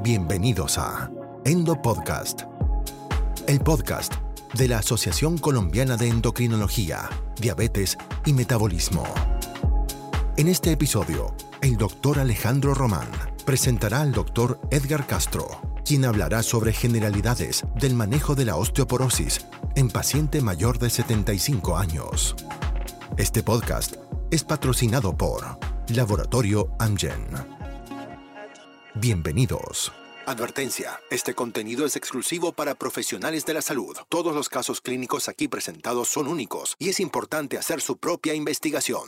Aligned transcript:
Bienvenidos 0.00 0.78
a 0.78 1.10
Endo 1.44 1.82
Podcast, 1.82 2.42
el 3.48 3.58
podcast 3.58 4.14
de 4.54 4.68
la 4.68 4.78
Asociación 4.78 5.38
Colombiana 5.38 5.96
de 5.96 6.06
Endocrinología, 6.06 7.10
Diabetes 7.40 7.98
y 8.24 8.32
Metabolismo. 8.32 9.02
En 10.36 10.46
este 10.46 10.70
episodio, 10.70 11.34
el 11.62 11.76
doctor 11.76 12.20
Alejandro 12.20 12.74
Román 12.74 13.08
presentará 13.44 14.02
al 14.02 14.12
doctor 14.12 14.60
Edgar 14.70 15.04
Castro, 15.04 15.60
quien 15.84 16.04
hablará 16.04 16.44
sobre 16.44 16.72
generalidades 16.72 17.64
del 17.74 17.94
manejo 17.94 18.36
de 18.36 18.44
la 18.44 18.54
osteoporosis 18.54 19.46
en 19.74 19.90
paciente 19.90 20.40
mayor 20.40 20.78
de 20.78 20.90
75 20.90 21.76
años. 21.76 22.36
Este 23.16 23.42
podcast 23.42 23.96
es 24.30 24.44
patrocinado 24.44 25.16
por 25.16 25.58
Laboratorio 25.88 26.70
Amgen. 26.78 27.57
Bienvenidos. 29.00 29.92
Advertencia, 30.26 30.98
este 31.12 31.32
contenido 31.32 31.86
es 31.86 31.94
exclusivo 31.94 32.52
para 32.52 32.74
profesionales 32.74 33.46
de 33.46 33.54
la 33.54 33.62
salud. 33.62 33.96
Todos 34.08 34.34
los 34.34 34.48
casos 34.48 34.80
clínicos 34.80 35.28
aquí 35.28 35.46
presentados 35.46 36.08
son 36.08 36.26
únicos 36.26 36.74
y 36.80 36.88
es 36.88 36.98
importante 36.98 37.56
hacer 37.56 37.80
su 37.80 37.98
propia 37.98 38.34
investigación. 38.34 39.02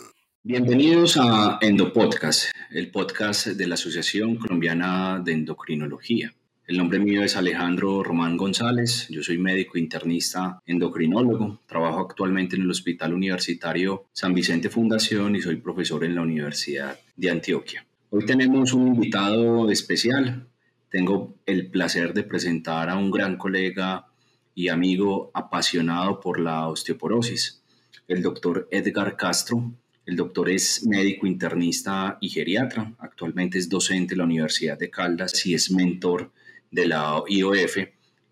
Bienvenidos 0.45 1.16
a 1.20 1.59
Endopodcast, 1.61 2.52
el 2.70 2.92
podcast 2.92 3.48
de 3.48 3.66
la 3.66 3.74
Asociación 3.74 4.37
Colombiana 4.37 5.20
de 5.24 5.33
Endocrinología. 5.33 6.33
El 6.69 6.77
nombre 6.77 7.00
mío 7.00 7.25
es 7.25 7.34
Alejandro 7.34 8.05
Román 8.05 8.36
González, 8.36 9.09
yo 9.11 9.25
soy 9.25 9.38
médico 9.38 9.77
internista 9.77 10.62
endocrinólogo, 10.66 11.62
trabajo 11.66 11.98
actualmente 11.98 12.55
en 12.55 12.62
el 12.62 12.70
Hospital 12.70 13.12
Universitario 13.12 14.05
San 14.12 14.34
Vicente 14.34 14.70
Fundación 14.70 15.34
y 15.34 15.42
soy 15.42 15.56
profesor 15.56 16.05
en 16.05 16.14
la 16.14 16.22
Universidad 16.22 16.97
de 17.16 17.30
Antioquia. 17.30 17.84
Hoy 18.12 18.27
tenemos 18.27 18.73
un 18.73 18.88
invitado 18.88 19.70
especial. 19.70 20.48
Tengo 20.91 21.37
el 21.46 21.70
placer 21.70 22.12
de 22.12 22.24
presentar 22.24 22.91
a 22.91 22.96
un 22.96 23.09
gran 23.09 23.36
colega 23.36 24.09
y 24.53 24.66
amigo 24.66 25.30
apasionado 25.33 26.19
por 26.19 26.41
la 26.41 26.66
osteoporosis, 26.66 27.62
el 28.08 28.20
doctor 28.20 28.66
Edgar 28.72 29.16
Castro. 29.16 29.72
El 30.06 30.16
doctor 30.16 30.50
es 30.50 30.84
médico 30.84 31.28
internista 31.28 32.19
y 32.20 32.31
geriatra. 32.31 32.92
Actualmente 32.98 33.58
es 33.58 33.69
docente 33.69 34.14
de 34.14 34.19
la 34.19 34.25
Universidad 34.25 34.77
de 34.77 34.91
Caldas 34.91 35.47
y 35.47 35.55
es 35.55 35.70
mentor 35.70 36.33
de 36.69 36.86
la 36.86 37.22
IOF. 37.28 37.77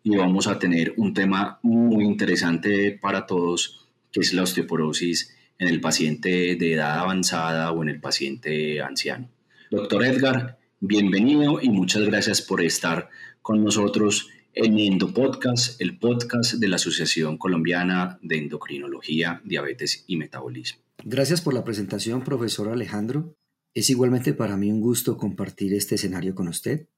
Y 0.03 0.17
vamos 0.17 0.49
a 0.49 0.59
tener 0.59 0.95
un 0.97 1.15
tema 1.15 1.61
muy 1.62 2.05
interesante 2.05 2.99
para 3.01 3.27
todos, 3.27 3.87
que 4.11 4.19
es 4.23 4.34
la 4.34 4.43
osteoporosis 4.43 5.37
en 5.56 5.69
el 5.69 5.81
paciente 5.81 6.56
de 6.56 6.73
edad 6.73 6.99
avanzada 6.99 7.71
o 7.71 7.81
en 7.84 7.91
el 7.91 8.01
paciente 8.01 8.83
anciano. 8.83 9.38
Doctor 9.71 10.03
Edgar, 10.03 10.59
bienvenido 10.81 11.61
y 11.61 11.69
muchas 11.69 12.03
gracias 12.05 12.41
por 12.41 12.63
estar 12.63 13.11
con 13.43 13.63
nosotros 13.63 14.29
en 14.55 14.79
Endo 14.79 15.13
Podcast, 15.13 15.79
el 15.83 15.99
podcast 15.99 16.55
de 16.55 16.69
la 16.69 16.77
Asociación 16.77 17.37
Colombiana 17.37 18.19
de 18.23 18.39
Endocrinología, 18.39 19.43
Diabetes 19.45 20.05
y 20.07 20.17
Metabolismo. 20.17 20.81
Gracias 21.05 21.43
por 21.43 21.53
la 21.53 21.65
presentación, 21.65 22.25
profesor 22.25 22.71
Alejandro. 22.71 23.37
Es 23.75 23.91
igualmente 23.91 24.33
para 24.33 24.57
mí 24.57 24.73
un 24.73 24.81
gusto 24.81 25.19
compartir 25.19 25.75
este 25.75 25.97
escenario 25.97 26.35
con 26.35 26.49
usted. 26.49 26.89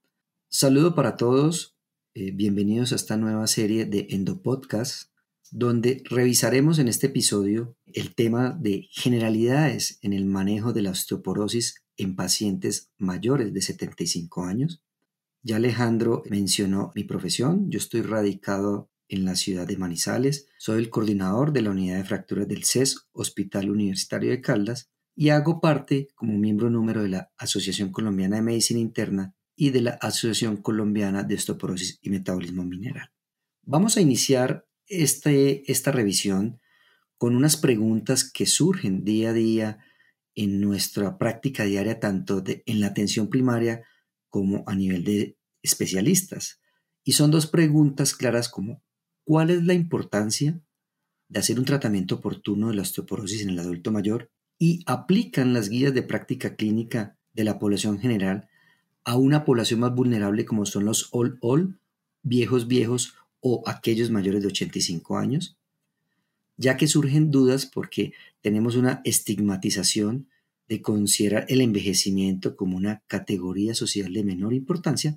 Saludo 0.49 0.95
para 0.95 1.17
todos, 1.17 1.77
eh, 2.15 2.31
bienvenidos 2.31 2.93
a 2.93 2.97
esta 2.97 3.17
nueva 3.17 3.49
serie 3.49 3.85
de 3.85 4.07
Endo 4.11 4.43
Podcast, 4.43 5.11
donde 5.51 6.05
revisaremos 6.09 6.79
en 6.79 6.87
este 6.87 7.09
episodio 7.09 7.75
el 7.87 8.15
tema 8.15 8.57
de 8.61 8.87
generalidades 8.93 9.99
en 10.03 10.13
el 10.13 10.25
manejo 10.25 10.73
de 10.73 10.83
la 10.83 10.91
osteoporosis 10.91 11.83
en 12.01 12.17
pacientes 12.17 12.91
mayores 12.99 13.53
de 13.53 13.63
75 13.63 14.45
años. 14.45 14.83
Ya 15.43 15.57
Alejandro 15.57 16.23
mencionó 16.29 16.93
mi 16.95 17.05
profesión. 17.05 17.71
Yo 17.71 17.79
estoy 17.79 18.03
radicado 18.03 18.91
en 19.09 19.25
la 19.25 19.35
ciudad 19.35 19.67
de 19.67 19.77
Manizales. 19.77 20.47
Soy 20.59 20.79
el 20.79 20.91
coordinador 20.91 21.53
de 21.53 21.63
la 21.63 21.71
unidad 21.71 21.97
de 21.97 22.05
fracturas 22.05 22.49
del 22.49 22.65
CES, 22.65 23.09
Hospital 23.13 23.71
Universitario 23.71 24.31
de 24.31 24.41
Caldas, 24.41 24.91
y 25.15 25.31
hago 25.31 25.61
parte 25.61 26.09
como 26.15 26.39
miembro 26.39 26.71
número 26.71 27.03
de 27.03 27.09
la 27.09 27.33
Asociación 27.37 27.91
Colombiana 27.91 28.37
de 28.37 28.43
Medicina 28.43 28.81
Interna 28.81 29.35
y 29.57 29.71
de 29.71 29.83
la 29.83 29.91
Asociación 30.01 30.59
Colombiana 30.59 31.23
de 31.25 31.35
Osteoporosis 31.35 31.99
y 32.01 32.11
Metabolismo 32.11 32.65
Mineral. 32.65 33.11
Vamos 33.63 33.97
a 33.97 34.01
iniciar 34.01 34.67
este, 34.87 35.71
esta 35.71 35.93
revisión 35.93 36.61
con 37.19 37.37
unas 37.37 37.57
preguntas 37.57 38.25
que 38.25 38.47
surgen 38.47 39.05
día 39.05 39.31
a 39.31 39.35
día 39.35 39.79
en 40.35 40.61
nuestra 40.61 41.19
práctica 41.19 41.65
diaria, 41.65 42.01
tanto 42.01 42.43
en 42.47 42.81
la 42.81 42.89
atención 42.89 43.29
primaria 43.29 43.85
como 44.29 44.65
a 44.67 44.75
nivel 44.75 45.05
de 45.05 45.37
especialistas. 45.63 46.61
Y 47.05 47.13
son 47.13 47.31
dos 47.31 47.47
preguntas 47.47 48.15
claras 48.15 48.49
como 48.49 48.83
¿cuál 49.25 49.51
es 49.51 49.65
la 49.65 49.75
importancia 49.75 50.61
de 51.29 51.41
hacer 51.41 51.59
un 51.59 51.65
tratamiento 51.65 52.17
oportuno 52.17 52.69
de 52.69 52.75
la 52.75 52.83
osteoporosis 52.83 53.43
en 53.43 53.51
el 53.51 53.59
adulto 53.59 53.91
mayor? 53.93 54.31
Y 54.59 54.83
aplican 54.87 55.53
las 55.53 55.69
guías 55.69 55.95
de 55.95 56.03
práctica 56.03 56.55
clínica 56.57 57.19
de 57.33 57.45
la 57.45 57.59
población 57.59 57.99
general 57.99 58.49
a 59.05 59.17
una 59.17 59.45
población 59.45 59.81
más 59.81 59.95
vulnerable 59.95 60.45
como 60.45 60.67
son 60.67 60.85
los 60.85 61.09
all-all, 61.13 61.81
viejos 62.23 62.69
viejos 62.69 63.15
o 63.41 63.63
aquellos 63.67 64.11
mayores 64.11 64.43
de 64.43 64.49
85 64.49 65.17
años 65.17 65.60
ya 66.61 66.77
que 66.77 66.87
surgen 66.87 67.31
dudas 67.31 67.65
porque 67.65 68.13
tenemos 68.43 68.77
una 68.77 69.01
estigmatización 69.05 70.29
de 70.69 70.83
considerar 70.83 71.47
el 71.49 71.63
envejecimiento 71.63 72.55
como 72.55 72.77
una 72.77 73.03
categoría 73.07 73.75
social 73.75 74.13
de 74.13 74.25
menor 74.25 74.53
importancia 74.53 75.17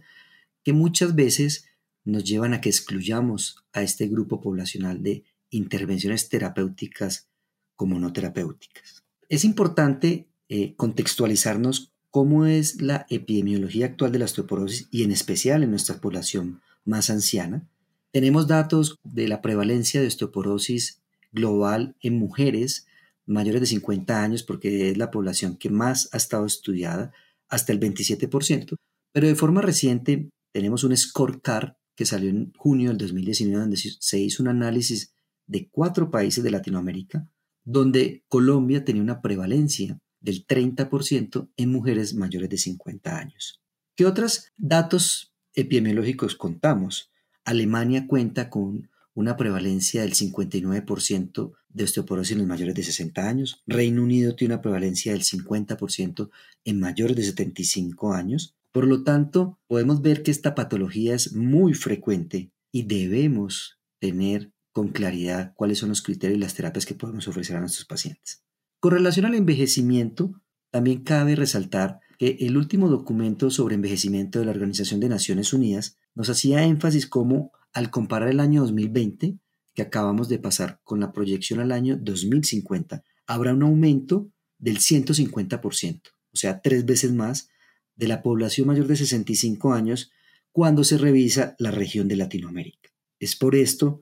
que 0.63 0.71
muchas 0.71 1.15
veces 1.15 1.65
nos 2.05 2.23
llevan 2.23 2.53
a 2.53 2.61
que 2.61 2.69
excluyamos 2.69 3.57
a 3.73 3.83
este 3.83 4.07
grupo 4.07 4.39
poblacional 4.39 5.03
de 5.03 5.25
intervenciones 5.49 6.29
terapéuticas 6.29 7.27
como 7.75 7.99
no 7.99 8.13
terapéuticas. 8.13 9.03
Es 9.27 9.43
importante 9.43 10.29
eh, 10.47 10.75
contextualizarnos 10.75 11.91
cómo 12.09 12.45
es 12.45 12.81
la 12.81 13.05
epidemiología 13.09 13.87
actual 13.87 14.13
de 14.13 14.19
la 14.19 14.25
osteoporosis 14.25 14.87
y 14.91 15.03
en 15.03 15.11
especial 15.11 15.61
en 15.61 15.71
nuestra 15.71 15.99
población 15.99 16.61
más 16.85 17.09
anciana. 17.09 17.67
Tenemos 18.11 18.47
datos 18.47 18.97
de 19.03 19.27
la 19.27 19.41
prevalencia 19.41 19.99
de 19.99 20.07
osteoporosis 20.07 21.02
global 21.33 21.95
en 22.01 22.17
mujeres 22.17 22.87
mayores 23.25 23.61
de 23.61 23.67
50 23.67 24.23
años, 24.23 24.43
porque 24.43 24.91
es 24.91 24.97
la 24.97 25.11
población 25.11 25.57
que 25.57 25.69
más 25.69 26.09
ha 26.13 26.17
estado 26.17 26.45
estudiada, 26.45 27.11
hasta 27.49 27.71
el 27.71 27.79
27%, 27.79 28.75
pero 29.11 29.27
de 29.27 29.35
forma 29.35 29.61
reciente 29.61 30.29
tenemos 30.51 30.83
un 30.83 30.95
scorecard 30.95 31.73
que 31.95 32.05
salió 32.05 32.29
en 32.29 32.51
junio 32.53 32.89
del 32.89 32.97
2019, 32.97 33.59
donde 33.59 33.77
se 33.77 34.19
hizo 34.19 34.41
un 34.41 34.49
análisis 34.49 35.13
de 35.45 35.69
cuatro 35.69 36.09
países 36.09 36.43
de 36.43 36.51
Latinoamérica, 36.51 37.27
donde 37.63 38.23
Colombia 38.27 38.83
tenía 38.83 39.03
una 39.03 39.21
prevalencia 39.21 39.99
del 40.19 40.47
30% 40.47 41.49
en 41.55 41.71
mujeres 41.71 42.15
mayores 42.15 42.49
de 42.49 42.57
50 42.57 43.17
años. 43.17 43.61
¿Qué 43.95 44.05
otros 44.05 44.47
datos 44.57 45.33
epidemiológicos 45.53 46.35
contamos? 46.35 47.11
Alemania 47.45 48.07
cuenta 48.07 48.49
con 48.49 48.89
una 49.13 49.37
prevalencia 49.37 50.01
del 50.01 50.13
59% 50.13 51.53
de 51.69 51.83
osteoporosis 51.83 52.33
en 52.33 52.39
los 52.39 52.47
mayores 52.47 52.75
de 52.75 52.83
60 52.83 53.27
años. 53.27 53.61
Reino 53.67 54.03
Unido 54.03 54.35
tiene 54.35 54.55
una 54.55 54.61
prevalencia 54.61 55.11
del 55.11 55.23
50% 55.23 56.29
en 56.65 56.79
mayores 56.79 57.15
de 57.15 57.23
75 57.23 58.13
años. 58.13 58.55
Por 58.71 58.87
lo 58.87 59.03
tanto, 59.03 59.59
podemos 59.67 60.01
ver 60.01 60.23
que 60.23 60.31
esta 60.31 60.55
patología 60.55 61.13
es 61.13 61.33
muy 61.33 61.73
frecuente 61.73 62.51
y 62.71 62.83
debemos 62.83 63.79
tener 63.99 64.51
con 64.71 64.89
claridad 64.89 65.53
cuáles 65.55 65.77
son 65.77 65.89
los 65.89 66.01
criterios 66.01 66.37
y 66.37 66.41
las 66.41 66.55
terapias 66.55 66.85
que 66.85 66.95
podemos 66.95 67.27
ofrecer 67.27 67.55
a 67.55 67.59
nuestros 67.59 67.85
pacientes. 67.85 68.43
Con 68.79 68.91
relación 68.91 69.27
al 69.27 69.35
envejecimiento, 69.35 70.41
también 70.71 71.03
cabe 71.03 71.35
resaltar 71.35 71.99
que 72.17 72.37
el 72.39 72.57
último 72.57 72.89
documento 72.89 73.51
sobre 73.51 73.75
envejecimiento 73.75 74.39
de 74.39 74.45
la 74.45 74.51
Organización 74.51 74.99
de 74.99 75.09
Naciones 75.09 75.53
Unidas 75.53 75.97
nos 76.15 76.29
hacía 76.29 76.63
énfasis 76.63 77.05
como 77.05 77.51
al 77.73 77.89
comparar 77.89 78.29
el 78.29 78.39
año 78.39 78.61
2020, 78.61 79.37
que 79.73 79.81
acabamos 79.81 80.29
de 80.29 80.39
pasar, 80.39 80.79
con 80.83 80.99
la 80.99 81.11
proyección 81.11 81.59
al 81.59 81.71
año 81.71 81.97
2050, 81.97 83.03
habrá 83.25 83.53
un 83.53 83.63
aumento 83.63 84.29
del 84.59 84.77
150%, 84.77 86.01
o 86.07 86.37
sea, 86.37 86.61
tres 86.61 86.85
veces 86.85 87.11
más 87.11 87.49
de 87.95 88.07
la 88.07 88.21
población 88.21 88.67
mayor 88.67 88.87
de 88.87 88.95
65 88.95 89.73
años 89.73 90.11
cuando 90.51 90.83
se 90.83 90.97
revisa 90.97 91.55
la 91.57 91.71
región 91.71 92.07
de 92.07 92.15
Latinoamérica. 92.15 92.89
Es 93.19 93.35
por 93.35 93.55
esto 93.55 94.01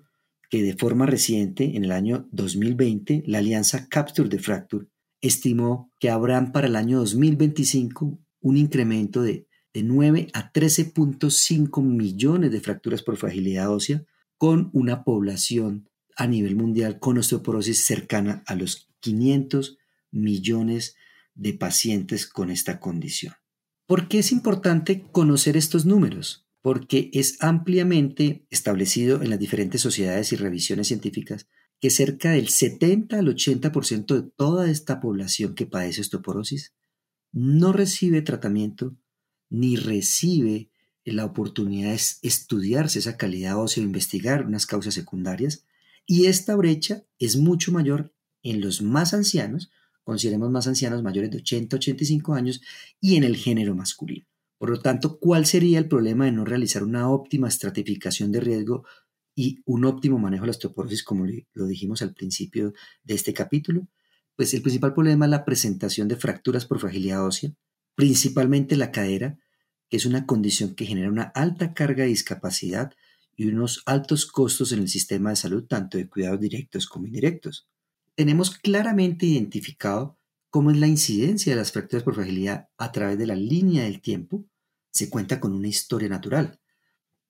que 0.49 0.61
de 0.63 0.75
forma 0.75 1.05
reciente, 1.05 1.77
en 1.77 1.85
el 1.85 1.91
año 1.91 2.27
2020, 2.31 3.23
la 3.25 3.37
alianza 3.37 3.87
Capture 3.87 4.27
the 4.27 4.39
Fracture 4.39 4.87
estimó 5.21 5.91
que 5.99 6.09
habrán 6.09 6.51
para 6.51 6.67
el 6.67 6.75
año 6.75 6.99
2025 6.99 8.19
un 8.41 8.57
incremento 8.57 9.21
de 9.21 9.47
de 9.73 9.83
9 9.83 10.27
a 10.33 10.51
13.5 10.51 11.81
millones 11.83 12.51
de 12.51 12.61
fracturas 12.61 13.01
por 13.01 13.17
fragilidad 13.17 13.71
ósea, 13.71 14.03
con 14.37 14.69
una 14.73 15.03
población 15.03 15.89
a 16.15 16.27
nivel 16.27 16.55
mundial 16.55 16.99
con 16.99 17.17
osteoporosis 17.17 17.85
cercana 17.85 18.43
a 18.45 18.55
los 18.55 18.89
500 18.99 19.77
millones 20.11 20.95
de 21.35 21.53
pacientes 21.53 22.27
con 22.27 22.49
esta 22.49 22.79
condición. 22.79 23.33
¿Por 23.87 24.07
qué 24.07 24.19
es 24.19 24.31
importante 24.31 25.05
conocer 25.11 25.57
estos 25.57 25.85
números? 25.85 26.47
Porque 26.61 27.09
es 27.13 27.37
ampliamente 27.41 28.45
establecido 28.49 29.21
en 29.21 29.29
las 29.29 29.39
diferentes 29.39 29.81
sociedades 29.81 30.31
y 30.31 30.35
revisiones 30.35 30.87
científicas 30.87 31.47
que 31.79 31.89
cerca 31.89 32.31
del 32.31 32.47
70 32.47 33.17
al 33.17 33.27
80% 33.27 34.21
de 34.21 34.29
toda 34.35 34.69
esta 34.69 34.99
población 34.99 35.55
que 35.55 35.65
padece 35.65 36.01
osteoporosis 36.01 36.73
no 37.31 37.73
recibe 37.73 38.21
tratamiento 38.21 38.95
ni 39.51 39.75
recibe 39.75 40.71
la 41.03 41.25
oportunidad 41.25 41.91
de 41.91 41.99
estudiarse 42.27 42.99
esa 42.99 43.17
calidad 43.17 43.59
ósea 43.59 43.83
o 43.83 43.85
investigar 43.85 44.45
unas 44.45 44.65
causas 44.65 44.93
secundarias. 44.93 45.65
Y 46.07 46.25
esta 46.25 46.55
brecha 46.55 47.03
es 47.19 47.37
mucho 47.37 47.71
mayor 47.71 48.13
en 48.43 48.61
los 48.61 48.81
más 48.81 49.13
ancianos, 49.13 49.69
consideremos 50.03 50.49
más 50.49 50.67
ancianos 50.67 51.03
mayores 51.03 51.29
de 51.31 51.37
80, 51.37 51.75
85 51.75 52.33
años, 52.33 52.61
y 52.99 53.17
en 53.17 53.23
el 53.23 53.35
género 53.35 53.75
masculino. 53.75 54.25
Por 54.57 54.69
lo 54.69 54.79
tanto, 54.79 55.19
¿cuál 55.19 55.45
sería 55.45 55.79
el 55.79 55.87
problema 55.87 56.25
de 56.25 56.31
no 56.31 56.45
realizar 56.45 56.83
una 56.83 57.09
óptima 57.09 57.47
estratificación 57.47 58.31
de 58.31 58.39
riesgo 58.39 58.85
y 59.35 59.61
un 59.65 59.85
óptimo 59.85 60.17
manejo 60.17 60.43
de 60.43 60.47
la 60.47 60.51
osteoporosis, 60.51 61.03
como 61.03 61.25
lo 61.53 61.65
dijimos 61.65 62.01
al 62.01 62.13
principio 62.13 62.73
de 63.03 63.15
este 63.15 63.33
capítulo? 63.33 63.87
Pues 64.35 64.53
el 64.53 64.61
principal 64.61 64.93
problema 64.93 65.25
es 65.25 65.31
la 65.31 65.45
presentación 65.45 66.07
de 66.07 66.15
fracturas 66.15 66.65
por 66.65 66.79
fragilidad 66.79 67.25
ósea, 67.25 67.53
principalmente 67.95 68.75
la 68.75 68.91
cadera, 68.91 69.37
que 69.89 69.97
es 69.97 70.05
una 70.05 70.25
condición 70.25 70.75
que 70.75 70.85
genera 70.85 71.09
una 71.09 71.31
alta 71.35 71.73
carga 71.73 72.03
de 72.03 72.09
discapacidad 72.09 72.93
y 73.35 73.47
unos 73.47 73.83
altos 73.85 74.25
costos 74.25 74.71
en 74.71 74.79
el 74.79 74.89
sistema 74.89 75.31
de 75.31 75.35
salud, 75.35 75.65
tanto 75.65 75.97
de 75.97 76.09
cuidados 76.09 76.39
directos 76.39 76.87
como 76.87 77.07
indirectos 77.07 77.67
tenemos 78.15 78.51
claramente 78.51 79.25
identificado 79.25 80.17
cómo 80.49 80.71
es 80.71 80.77
la 80.77 80.87
incidencia 80.87 81.53
de 81.53 81.59
las 81.59 81.71
fracturas 81.71 82.03
por 82.03 82.15
fragilidad 82.15 82.69
a 82.77 82.91
través 82.91 83.17
de 83.17 83.25
la 83.25 83.35
línea 83.35 83.83
del 83.83 84.01
tiempo, 84.01 84.45
se 84.91 85.09
cuenta 85.09 85.39
con 85.39 85.53
una 85.53 85.69
historia 85.69 86.09
natural. 86.09 86.59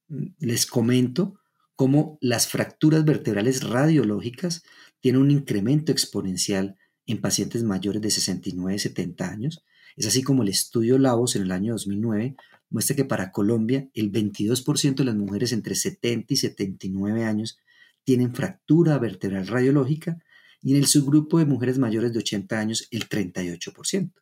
Mm, 0.07 0.27
les 0.39 0.65
comento 0.65 1.39
cómo 1.75 2.17
las 2.21 2.47
fracturas 2.47 3.05
vertebrales 3.05 3.63
radiológicas 3.63 4.63
tienen 4.99 5.21
un 5.21 5.31
incremento 5.31 5.91
exponencial 5.91 6.77
en 7.05 7.21
pacientes 7.21 7.63
mayores 7.63 8.01
de 8.01 8.09
69-70 8.09 9.29
años. 9.29 9.63
Es 9.95 10.07
así 10.07 10.23
como 10.23 10.43
el 10.43 10.49
estudio 10.49 10.97
Lavos 10.97 11.35
en 11.35 11.43
el 11.43 11.51
año 11.51 11.73
2009 11.73 12.35
muestra 12.69 12.95
que 12.95 13.05
para 13.05 13.31
Colombia 13.31 13.89
el 13.93 14.11
22% 14.11 14.95
de 14.95 15.03
las 15.03 15.15
mujeres 15.15 15.51
entre 15.51 15.75
70 15.75 16.33
y 16.33 16.37
79 16.37 17.23
años 17.25 17.59
tienen 18.03 18.33
fractura 18.33 18.97
vertebral 18.97 19.47
radiológica 19.47 20.17
y 20.61 20.71
en 20.71 20.77
el 20.77 20.87
subgrupo 20.87 21.39
de 21.39 21.45
mujeres 21.45 21.77
mayores 21.77 22.13
de 22.13 22.19
80 22.19 22.59
años 22.59 22.87
el 22.91 23.07
38%. 23.09 24.13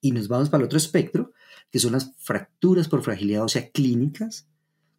Y 0.00 0.12
nos 0.12 0.28
vamos 0.28 0.50
para 0.50 0.62
el 0.62 0.66
otro 0.66 0.78
espectro, 0.78 1.32
que 1.70 1.78
son 1.78 1.92
las 1.92 2.12
fracturas 2.18 2.88
por 2.88 3.02
fragilidad 3.02 3.44
ósea 3.44 3.70
clínicas, 3.70 4.48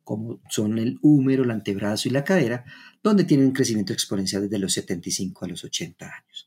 como 0.04 0.42
son 0.50 0.78
el 0.80 0.98
húmero, 1.02 1.44
el 1.44 1.52
antebrazo 1.52 2.08
y 2.08 2.12
la 2.12 2.24
cadera, 2.24 2.66
donde 3.04 3.26
tienen 3.26 3.48
un 3.48 3.54
crecimiento 3.54 3.94
exponencial 3.94 4.44
desde 4.44 4.60
los 4.60 4.74
75 4.74 5.46
a 5.46 5.48
los 5.50 5.64
80 5.64 6.06
años. 6.06 6.47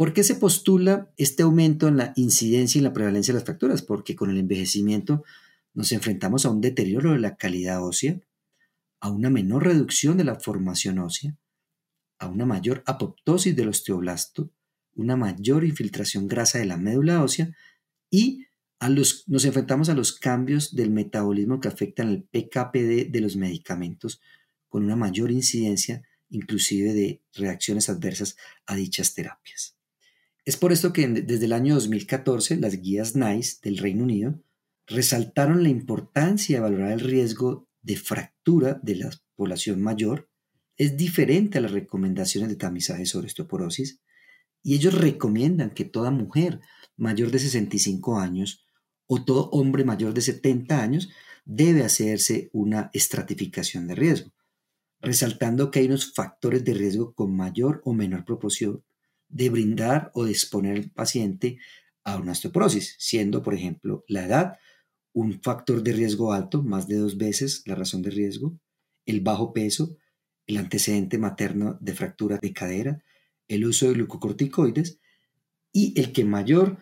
¿Por 0.00 0.14
qué 0.14 0.24
se 0.24 0.34
postula 0.34 1.12
este 1.18 1.42
aumento 1.42 1.86
en 1.86 1.98
la 1.98 2.14
incidencia 2.16 2.78
y 2.78 2.82
la 2.82 2.94
prevalencia 2.94 3.34
de 3.34 3.38
las 3.38 3.44
fracturas? 3.44 3.82
Porque 3.82 4.16
con 4.16 4.30
el 4.30 4.38
envejecimiento 4.38 5.24
nos 5.74 5.92
enfrentamos 5.92 6.46
a 6.46 6.50
un 6.50 6.62
deterioro 6.62 7.12
de 7.12 7.18
la 7.18 7.36
calidad 7.36 7.84
ósea, 7.84 8.18
a 9.00 9.10
una 9.10 9.28
menor 9.28 9.64
reducción 9.64 10.16
de 10.16 10.24
la 10.24 10.40
formación 10.40 11.00
ósea, 11.00 11.36
a 12.18 12.28
una 12.28 12.46
mayor 12.46 12.82
apoptosis 12.86 13.54
del 13.54 13.68
osteoblasto, 13.68 14.50
una 14.94 15.16
mayor 15.16 15.64
infiltración 15.66 16.28
grasa 16.28 16.58
de 16.58 16.64
la 16.64 16.78
médula 16.78 17.22
ósea 17.22 17.54
y 18.08 18.46
a 18.78 18.88
los, 18.88 19.28
nos 19.28 19.44
enfrentamos 19.44 19.90
a 19.90 19.94
los 19.94 20.18
cambios 20.18 20.74
del 20.74 20.88
metabolismo 20.88 21.60
que 21.60 21.68
afectan 21.68 22.08
el 22.08 22.22
PKPD 22.22 23.10
de 23.10 23.20
los 23.20 23.36
medicamentos 23.36 24.22
con 24.70 24.82
una 24.82 24.96
mayor 24.96 25.30
incidencia 25.30 26.04
inclusive 26.30 26.94
de 26.94 27.20
reacciones 27.34 27.90
adversas 27.90 28.38
a 28.64 28.76
dichas 28.76 29.12
terapias. 29.12 29.76
Es 30.44 30.56
por 30.56 30.72
esto 30.72 30.92
que 30.92 31.06
desde 31.06 31.44
el 31.44 31.52
año 31.52 31.74
2014 31.74 32.56
las 32.56 32.80
guías 32.80 33.14
NICE 33.14 33.58
del 33.62 33.78
Reino 33.78 34.04
Unido 34.04 34.40
resaltaron 34.86 35.62
la 35.62 35.68
importancia 35.68 36.56
de 36.56 36.62
valorar 36.62 36.92
el 36.92 37.00
riesgo 37.00 37.68
de 37.82 37.96
fractura 37.96 38.80
de 38.82 38.96
la 38.96 39.10
población 39.36 39.82
mayor. 39.82 40.30
Es 40.76 40.96
diferente 40.96 41.58
a 41.58 41.60
las 41.60 41.72
recomendaciones 41.72 42.48
de 42.48 42.56
tamizaje 42.56 43.04
sobre 43.04 43.26
osteoporosis 43.26 44.00
y 44.62 44.74
ellos 44.74 44.94
recomiendan 44.94 45.70
que 45.70 45.84
toda 45.84 46.10
mujer 46.10 46.60
mayor 46.96 47.30
de 47.30 47.38
65 47.38 48.18
años 48.18 48.64
o 49.06 49.24
todo 49.24 49.50
hombre 49.50 49.84
mayor 49.84 50.14
de 50.14 50.22
70 50.22 50.82
años 50.82 51.10
debe 51.44 51.84
hacerse 51.84 52.48
una 52.52 52.90
estratificación 52.92 53.88
de 53.88 53.94
riesgo, 53.94 54.32
resaltando 55.00 55.70
que 55.70 55.80
hay 55.80 55.86
unos 55.86 56.14
factores 56.14 56.64
de 56.64 56.74
riesgo 56.74 57.14
con 57.14 57.34
mayor 57.34 57.82
o 57.84 57.92
menor 57.92 58.24
proporción 58.24 58.82
de 59.30 59.50
brindar 59.50 60.10
o 60.14 60.24
de 60.24 60.32
exponer 60.32 60.76
al 60.76 60.90
paciente 60.90 61.58
a 62.04 62.16
una 62.16 62.32
osteoporosis, 62.32 62.96
siendo, 62.98 63.42
por 63.42 63.54
ejemplo, 63.54 64.04
la 64.08 64.26
edad 64.26 64.58
un 65.12 65.40
factor 65.42 65.82
de 65.82 65.92
riesgo 65.92 66.32
alto, 66.32 66.62
más 66.62 66.86
de 66.86 66.96
dos 66.96 67.16
veces 67.16 67.62
la 67.66 67.74
razón 67.74 68.02
de 68.02 68.10
riesgo, 68.10 68.58
el 69.06 69.20
bajo 69.20 69.52
peso, 69.52 69.96
el 70.46 70.56
antecedente 70.56 71.18
materno 71.18 71.78
de 71.80 71.94
fractura 71.94 72.38
de 72.38 72.52
cadera, 72.52 73.02
el 73.48 73.64
uso 73.64 73.86
de 73.86 73.94
glucocorticoides 73.94 75.00
y 75.72 75.98
el 75.98 76.12
que 76.12 76.24
mayor 76.24 76.78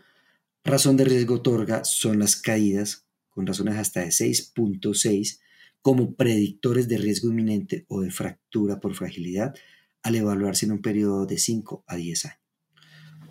razón 0.64 0.96
de 0.96 1.04
riesgo 1.04 1.36
otorga 1.36 1.84
son 1.84 2.18
las 2.18 2.36
caídas, 2.36 3.06
con 3.30 3.46
razones 3.46 3.76
hasta 3.76 4.00
de 4.00 4.08
6.6, 4.08 5.40
como 5.80 6.14
predictores 6.14 6.88
de 6.88 6.98
riesgo 6.98 7.28
inminente 7.28 7.86
o 7.88 8.00
de 8.00 8.10
fractura 8.10 8.80
por 8.80 8.94
fragilidad 8.94 9.54
al 10.02 10.14
evaluarse 10.14 10.66
en 10.66 10.72
un 10.72 10.82
periodo 10.82 11.26
de 11.26 11.38
5 11.38 11.84
a 11.86 11.96
10 11.96 12.24
años. 12.26 12.38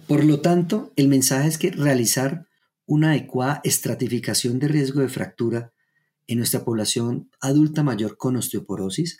Por 0.07 0.23
lo 0.23 0.41
tanto, 0.41 0.93
el 0.95 1.07
mensaje 1.07 1.47
es 1.47 1.57
que 1.57 1.71
realizar 1.71 2.47
una 2.85 3.11
adecuada 3.11 3.59
estratificación 3.63 4.59
de 4.59 4.69
riesgo 4.69 5.01
de 5.01 5.09
fractura 5.09 5.73
en 6.27 6.37
nuestra 6.37 6.63
población 6.63 7.29
adulta 7.41 7.83
mayor 7.83 8.17
con 8.17 8.37
osteoporosis 8.37 9.19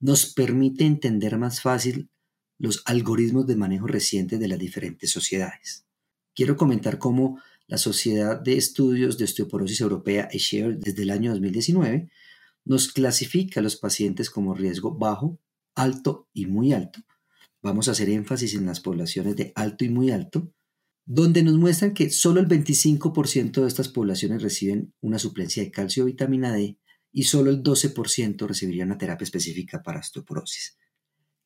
nos 0.00 0.32
permite 0.32 0.84
entender 0.84 1.38
más 1.38 1.60
fácil 1.60 2.10
los 2.58 2.82
algoritmos 2.86 3.46
de 3.46 3.56
manejo 3.56 3.86
recientes 3.86 4.40
de 4.40 4.48
las 4.48 4.58
diferentes 4.58 5.10
sociedades. 5.10 5.86
Quiero 6.34 6.56
comentar 6.56 6.98
cómo 6.98 7.40
la 7.66 7.78
Sociedad 7.78 8.40
de 8.40 8.56
Estudios 8.56 9.18
de 9.18 9.24
Osteoporosis 9.24 9.80
Europea, 9.80 10.28
ESHARE, 10.30 10.76
desde 10.78 11.02
el 11.02 11.10
año 11.10 11.32
2019, 11.32 12.10
nos 12.64 12.92
clasifica 12.92 13.60
a 13.60 13.62
los 13.62 13.76
pacientes 13.76 14.30
como 14.30 14.54
riesgo 14.54 14.96
bajo, 14.96 15.38
alto 15.76 16.28
y 16.32 16.46
muy 16.46 16.72
alto. 16.72 17.00
Vamos 17.62 17.88
a 17.88 17.92
hacer 17.92 18.08
énfasis 18.10 18.54
en 18.54 18.66
las 18.66 18.80
poblaciones 18.80 19.36
de 19.36 19.52
alto 19.54 19.84
y 19.84 19.88
muy 19.88 20.10
alto, 20.10 20.52
donde 21.04 21.44
nos 21.44 21.54
muestran 21.54 21.94
que 21.94 22.10
solo 22.10 22.40
el 22.40 22.48
25% 22.48 23.62
de 23.62 23.68
estas 23.68 23.88
poblaciones 23.88 24.42
reciben 24.42 24.92
una 25.00 25.20
suplencia 25.20 25.62
de 25.62 25.70
calcio 25.70 26.02
o 26.02 26.06
vitamina 26.06 26.52
D 26.52 26.78
y 27.12 27.22
solo 27.22 27.50
el 27.50 27.62
12% 27.62 28.46
recibiría 28.46 28.84
una 28.84 28.98
terapia 28.98 29.24
específica 29.24 29.82
para 29.82 30.00
osteoporosis. 30.00 30.76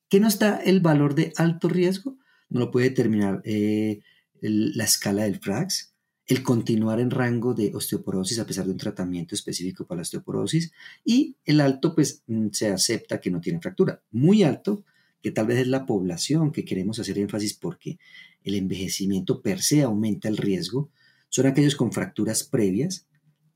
¿Qué 0.09 0.19
nos 0.19 0.39
da 0.39 0.57
el 0.57 0.81
valor 0.81 1.15
de 1.15 1.33
alto 1.37 1.69
riesgo? 1.69 2.19
No 2.49 2.61
lo 2.61 2.71
puede 2.71 2.89
determinar 2.89 3.43
eh, 3.45 4.01
la 4.41 4.85
escala 4.85 5.25
del 5.25 5.39
FRAX, 5.39 5.95
el 6.31 6.45
continuar 6.45 7.01
en 7.01 7.11
rango 7.11 7.55
de 7.55 7.75
osteoporosis 7.75 8.39
a 8.39 8.47
pesar 8.47 8.65
de 8.65 8.71
un 8.71 8.77
tratamiento 8.77 9.35
específico 9.35 9.85
para 9.85 9.97
la 9.97 10.03
osteoporosis 10.03 10.71
y 11.05 11.35
el 11.45 11.61
alto 11.61 11.93
pues 11.93 12.23
mm, 12.29 12.51
se 12.53 12.69
acepta 12.69 13.21
que 13.21 13.33
no 13.33 13.41
tiene 13.41 13.61
fractura. 13.61 14.01
Muy 14.13 14.45
alto, 14.45 14.85
que 15.21 15.33
tal 15.33 15.49
vez 15.49 15.59
es 15.59 15.67
la 15.67 15.87
población 15.87 16.53
que 16.53 16.65
queremos 16.65 17.01
hacer 17.01 17.19
énfasis 17.19 17.55
porque 17.55 17.99
el 18.45 18.55
envejecimiento 18.55 19.43
per 19.43 19.61
se 19.61 19.83
aumenta 19.83 20.29
el 20.29 20.37
riesgo, 20.37 20.93
son 21.29 21.47
aquellos 21.47 21.75
con 21.75 21.91
fracturas 21.91 22.45
previas 22.45 23.09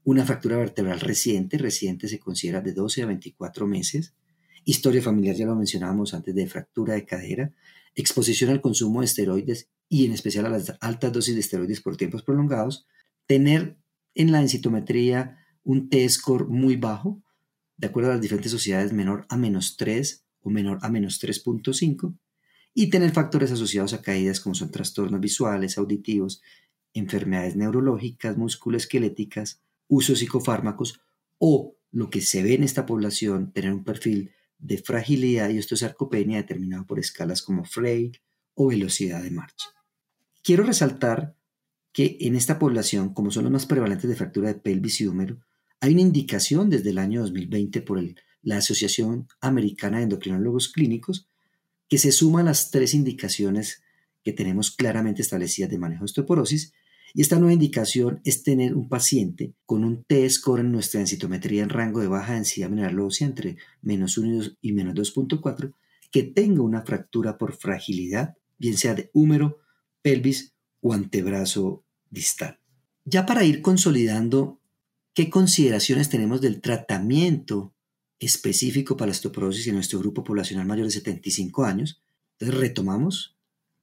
una 0.02 0.26
fractura 0.26 0.56
vertebral 0.56 0.98
reciente, 0.98 1.56
reciente 1.58 2.08
se 2.08 2.18
considera 2.18 2.60
de 2.60 2.72
12 2.72 3.04
a 3.04 3.06
24 3.06 3.68
meses, 3.68 4.14
historia 4.64 5.00
familiar, 5.00 5.36
ya 5.36 5.46
lo 5.46 5.54
mencionábamos 5.54 6.12
antes, 6.12 6.34
de 6.34 6.46
fractura 6.48 6.94
de 6.94 7.06
cadera, 7.06 7.52
exposición 7.94 8.50
al 8.50 8.60
consumo 8.60 9.00
de 9.00 9.06
esteroides 9.06 9.68
y 9.88 10.06
en 10.06 10.12
especial 10.12 10.46
a 10.46 10.50
las 10.50 10.74
altas 10.80 11.12
dosis 11.12 11.34
de 11.34 11.40
esteroides 11.40 11.80
por 11.80 11.96
tiempos 11.96 12.22
prolongados, 12.22 12.86
tener 13.26 13.76
en 14.14 14.32
la 14.32 14.38
densitometría 14.38 15.38
un 15.62 15.88
T-score 15.88 16.48
muy 16.48 16.76
bajo, 16.76 17.22
de 17.76 17.88
acuerdo 17.88 18.10
a 18.10 18.14
las 18.14 18.22
diferentes 18.22 18.52
sociedades, 18.52 18.92
menor 18.92 19.26
a 19.28 19.36
menos 19.36 19.76
3 19.76 20.24
o 20.42 20.50
menor 20.50 20.78
a 20.82 20.88
menos 20.90 21.22
3.5, 21.22 22.16
y 22.74 22.90
tener 22.90 23.12
factores 23.12 23.52
asociados 23.52 23.92
a 23.92 24.02
caídas 24.02 24.40
como 24.40 24.54
son 24.54 24.70
trastornos 24.70 25.20
visuales, 25.20 25.78
auditivos, 25.78 26.42
enfermedades 26.92 27.56
neurológicas, 27.56 28.36
musculoesqueléticas, 28.36 29.60
uso 29.88 30.14
psicofármacos 30.16 31.00
o 31.38 31.76
lo 31.90 32.10
que 32.10 32.20
se 32.20 32.42
ve 32.42 32.54
en 32.54 32.64
esta 32.64 32.86
población, 32.86 33.52
tener 33.52 33.72
un 33.72 33.84
perfil 33.84 34.32
de 34.58 34.78
fragilidad 34.78 35.50
y 35.50 35.58
osteosarcopenia 35.58 36.38
determinado 36.38 36.86
por 36.86 36.98
escalas 36.98 37.42
como 37.42 37.64
Frail 37.64 38.20
o 38.54 38.68
velocidad 38.68 39.22
de 39.22 39.30
marcha. 39.30 39.66
Quiero 40.42 40.64
resaltar 40.64 41.34
que 41.92 42.16
en 42.20 42.36
esta 42.36 42.58
población, 42.58 43.14
como 43.14 43.30
son 43.30 43.44
los 43.44 43.52
más 43.52 43.66
prevalentes 43.66 44.08
de 44.08 44.16
fractura 44.16 44.48
de 44.48 44.60
pelvis 44.60 45.00
y 45.00 45.06
húmero, 45.06 45.38
hay 45.80 45.92
una 45.92 46.02
indicación 46.02 46.70
desde 46.70 46.90
el 46.90 46.98
año 46.98 47.20
2020 47.22 47.82
por 47.82 48.02
la 48.42 48.56
Asociación 48.56 49.28
Americana 49.40 49.98
de 49.98 50.04
Endocrinólogos 50.04 50.68
Clínicos 50.68 51.28
que 51.88 51.98
se 51.98 52.12
suma 52.12 52.40
a 52.40 52.44
las 52.44 52.70
tres 52.70 52.94
indicaciones 52.94 53.82
que 54.22 54.32
tenemos 54.32 54.70
claramente 54.70 55.22
establecidas 55.22 55.70
de 55.70 55.78
manejo 55.78 56.00
de 56.00 56.06
osteoporosis. 56.06 56.72
Y 57.12 57.20
esta 57.20 57.38
nueva 57.38 57.52
indicación 57.52 58.20
es 58.24 58.42
tener 58.42 58.74
un 58.74 58.88
paciente 58.88 59.54
con 59.66 59.84
un 59.84 60.02
T-score 60.04 60.60
en 60.60 60.72
nuestra 60.72 60.98
densitometría 60.98 61.62
en 61.62 61.68
rango 61.68 62.00
de 62.00 62.08
baja 62.08 62.34
densidad 62.34 62.70
mineral 62.70 62.98
ósea 62.98 63.26
entre 63.26 63.56
menos 63.82 64.18
1 64.18 64.56
y 64.60 64.72
menos 64.72 64.94
2.4 64.94 65.74
que 66.10 66.22
tenga 66.22 66.62
una 66.62 66.82
fractura 66.82 67.38
por 67.38 67.54
fragilidad, 67.54 68.36
bien 68.58 68.76
sea 68.76 68.94
de 68.94 69.10
húmero, 69.12 69.60
pelvis 70.02 70.54
o 70.80 70.92
antebrazo 70.92 71.84
distal. 72.10 72.60
Ya 73.04 73.26
para 73.26 73.44
ir 73.44 73.62
consolidando 73.62 74.60
qué 75.14 75.30
consideraciones 75.30 76.08
tenemos 76.08 76.40
del 76.40 76.60
tratamiento 76.60 77.74
específico 78.18 78.96
para 78.96 79.08
la 79.08 79.12
osteoporosis 79.12 79.66
en 79.66 79.74
nuestro 79.74 79.98
grupo 79.98 80.24
poblacional 80.24 80.66
mayor 80.66 80.86
de 80.86 80.92
75 80.92 81.64
años, 81.64 82.02
entonces 82.32 82.58
retomamos 82.58 83.34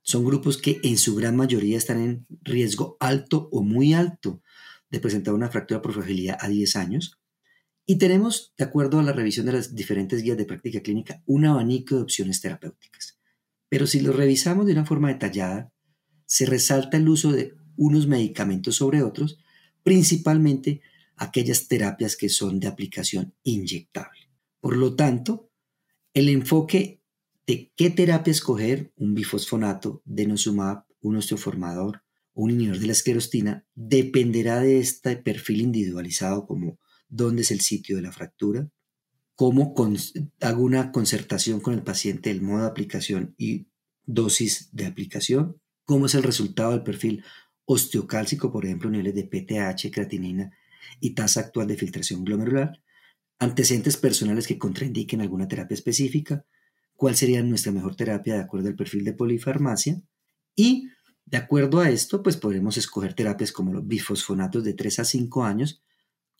son 0.03 0.25
grupos 0.25 0.57
que 0.57 0.79
en 0.83 0.97
su 0.97 1.15
gran 1.15 1.35
mayoría 1.35 1.77
están 1.77 2.01
en 2.01 2.25
riesgo 2.41 2.97
alto 2.99 3.49
o 3.51 3.61
muy 3.61 3.93
alto 3.93 4.41
de 4.89 4.99
presentar 4.99 5.33
una 5.33 5.49
fractura 5.49 5.81
por 5.81 5.93
fragilidad 5.93 6.37
a 6.39 6.47
10 6.49 6.75
años. 6.75 7.19
Y 7.85 7.97
tenemos, 7.97 8.53
de 8.57 8.63
acuerdo 8.63 8.99
a 8.99 9.03
la 9.03 9.13
revisión 9.13 9.45
de 9.45 9.53
las 9.53 9.75
diferentes 9.75 10.23
guías 10.23 10.37
de 10.37 10.45
práctica 10.45 10.81
clínica, 10.81 11.21
un 11.25 11.45
abanico 11.45 11.95
de 11.95 12.01
opciones 12.01 12.41
terapéuticas. 12.41 13.19
Pero 13.71 13.87
si 13.87 14.01
lo 14.01 14.11
revisamos 14.11 14.65
de 14.65 14.73
una 14.73 14.83
forma 14.83 15.07
detallada, 15.07 15.71
se 16.25 16.45
resalta 16.45 16.97
el 16.97 17.07
uso 17.07 17.31
de 17.31 17.53
unos 17.77 18.07
medicamentos 18.07 18.75
sobre 18.75 19.01
otros, 19.01 19.39
principalmente 19.81 20.81
aquellas 21.15 21.69
terapias 21.69 22.17
que 22.17 22.27
son 22.27 22.59
de 22.59 22.67
aplicación 22.67 23.33
inyectable. 23.43 24.29
Por 24.59 24.75
lo 24.75 24.97
tanto, 24.97 25.49
el 26.13 26.27
enfoque 26.27 27.01
de 27.47 27.71
qué 27.77 27.89
terapia 27.89 28.31
escoger, 28.31 28.91
un 28.97 29.13
bifosfonato, 29.13 30.01
denosumab, 30.03 30.83
un 30.99 31.15
osteoformador 31.15 32.03
un 32.33 32.51
inhibidor 32.51 32.79
de 32.79 32.87
la 32.87 32.91
esclerostina, 32.93 33.65
dependerá 33.75 34.59
de 34.59 34.79
este 34.79 35.17
perfil 35.17 35.61
individualizado 35.61 36.45
como 36.45 36.79
dónde 37.09 37.41
es 37.41 37.51
el 37.51 37.61
sitio 37.61 37.97
de 37.97 38.03
la 38.03 38.11
fractura, 38.11 38.69
cómo 39.41 39.73
hago 40.41 40.61
una 40.61 40.91
concertación 40.91 41.61
con 41.61 41.73
el 41.73 41.81
paciente, 41.81 42.29
el 42.29 42.43
modo 42.43 42.61
de 42.61 42.67
aplicación 42.67 43.33
y 43.39 43.65
dosis 44.05 44.69
de 44.71 44.85
aplicación, 44.85 45.59
cómo 45.83 46.05
es 46.05 46.13
el 46.13 46.21
resultado 46.21 46.73
del 46.73 46.83
perfil 46.83 47.23
osteocálcico, 47.65 48.51
por 48.51 48.65
ejemplo, 48.65 48.91
niveles 48.91 49.15
de 49.15 49.23
PTH, 49.23 49.91
creatinina 49.91 50.55
y 50.99 51.15
tasa 51.15 51.39
actual 51.39 51.67
de 51.67 51.75
filtración 51.75 52.23
glomerular, 52.23 52.83
antecedentes 53.39 53.97
personales 53.97 54.45
que 54.45 54.59
contraindiquen 54.59 55.21
alguna 55.21 55.47
terapia 55.47 55.73
específica, 55.73 56.45
cuál 56.95 57.15
sería 57.15 57.41
nuestra 57.41 57.71
mejor 57.71 57.95
terapia 57.95 58.35
de 58.35 58.41
acuerdo 58.41 58.67
al 58.67 58.75
perfil 58.75 59.05
de 59.05 59.13
polifarmacia 59.13 60.03
y 60.55 60.87
de 61.25 61.37
acuerdo 61.37 61.79
a 61.79 61.89
esto, 61.89 62.21
pues 62.21 62.37
podremos 62.37 62.77
escoger 62.77 63.15
terapias 63.15 63.51
como 63.51 63.73
los 63.73 63.87
bifosfonatos 63.87 64.63
de 64.63 64.75
3 64.75 64.99
a 64.99 65.05
5 65.05 65.43
años, 65.43 65.81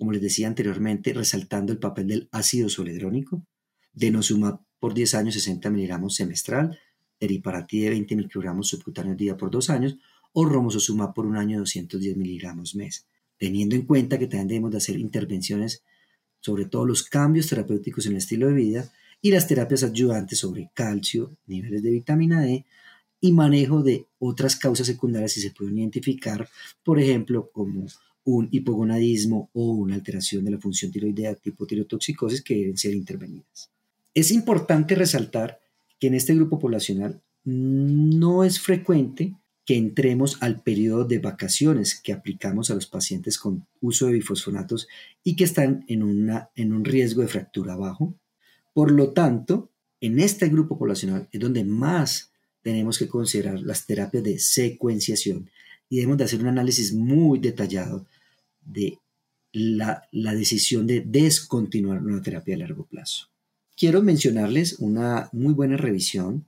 como 0.01 0.13
les 0.13 0.21
decía 0.23 0.47
anteriormente, 0.47 1.13
resaltando 1.13 1.71
el 1.71 1.77
papel 1.77 2.07
del 2.07 2.27
ácido 2.31 2.69
soledrónico, 2.69 3.45
denosumab 3.93 4.59
por 4.79 4.95
10 4.95 5.13
años 5.13 5.35
60 5.35 5.69
miligramos 5.69 6.15
semestral, 6.15 6.79
eriparati 7.19 7.81
de 7.81 7.91
20 7.91 8.15
microgramos 8.15 8.67
subcutáneos 8.67 9.15
día 9.15 9.37
por 9.37 9.51
2 9.51 9.69
años, 9.69 9.99
o 10.33 10.43
romosozumab 10.43 11.13
por 11.13 11.27
un 11.27 11.37
año 11.37 11.59
210 11.59 12.17
miligramos 12.17 12.73
mes, 12.73 13.05
teniendo 13.37 13.75
en 13.75 13.83
cuenta 13.83 14.17
que 14.17 14.25
también 14.25 14.47
debemos 14.47 14.71
de 14.71 14.77
hacer 14.77 14.97
intervenciones 14.97 15.83
sobre 16.39 16.65
todos 16.65 16.87
los 16.87 17.03
cambios 17.03 17.45
terapéuticos 17.45 18.07
en 18.07 18.13
el 18.13 18.17
estilo 18.17 18.47
de 18.47 18.55
vida 18.55 18.91
y 19.21 19.29
las 19.29 19.47
terapias 19.47 19.83
ayudantes 19.83 20.39
sobre 20.39 20.71
calcio, 20.73 21.37
niveles 21.45 21.83
de 21.83 21.91
vitamina 21.91 22.41
D 22.41 22.65
y 23.19 23.33
manejo 23.33 23.83
de 23.83 24.07
otras 24.17 24.55
causas 24.55 24.87
secundarias 24.87 25.33
si 25.33 25.41
se 25.41 25.51
pueden 25.51 25.77
identificar, 25.77 26.49
por 26.83 26.99
ejemplo, 26.99 27.51
como 27.53 27.85
un 28.23 28.49
hipogonadismo 28.51 29.49
o 29.53 29.71
una 29.71 29.95
alteración 29.95 30.45
de 30.45 30.51
la 30.51 30.59
función 30.59 30.91
tiroidea 30.91 31.35
tipo 31.35 31.65
tirotoxicosis 31.65 32.41
que 32.41 32.55
deben 32.55 32.77
ser 32.77 32.93
intervenidas. 32.93 33.71
Es 34.13 34.31
importante 34.31 34.95
resaltar 34.95 35.59
que 35.99 36.07
en 36.07 36.15
este 36.15 36.35
grupo 36.35 36.59
poblacional 36.59 37.21
no 37.43 38.43
es 38.43 38.59
frecuente 38.59 39.35
que 39.65 39.77
entremos 39.77 40.37
al 40.41 40.61
periodo 40.61 41.05
de 41.05 41.19
vacaciones 41.19 41.99
que 41.99 42.13
aplicamos 42.13 42.69
a 42.69 42.75
los 42.75 42.87
pacientes 42.87 43.37
con 43.37 43.65
uso 43.79 44.07
de 44.07 44.13
bifosfonatos 44.13 44.87
y 45.23 45.35
que 45.35 45.43
están 45.43 45.85
en, 45.87 46.03
una, 46.03 46.49
en 46.55 46.73
un 46.73 46.83
riesgo 46.83 47.21
de 47.21 47.27
fractura 47.27 47.75
bajo 47.75 48.15
por 48.73 48.91
lo 48.91 49.11
tanto, 49.11 49.69
en 49.99 50.19
este 50.19 50.47
grupo 50.49 50.77
poblacional 50.77 51.27
es 51.31 51.39
donde 51.39 51.63
más 51.63 52.31
tenemos 52.61 52.97
que 52.97 53.07
considerar 53.07 53.59
las 53.59 53.85
terapias 53.85 54.23
de 54.23 54.39
secuenciación 54.39 55.49
y 55.91 55.97
debemos 55.97 56.17
de 56.17 56.23
hacer 56.23 56.39
un 56.39 56.47
análisis 56.47 56.93
muy 56.93 57.37
detallado 57.37 58.07
de 58.65 58.97
la, 59.51 60.07
decisión 60.13 60.87
de 60.87 61.01
descontinuar 61.01 62.01
una 62.01 62.21
terapia 62.21 62.55
a 62.55 62.59
largo 62.59 62.85
plazo. 62.85 63.27
Quiero 63.75 64.01
mencionarles 64.01 64.79
una 64.79 65.27
muy 65.33 65.53
buena 65.53 65.75
revisión 65.75 66.45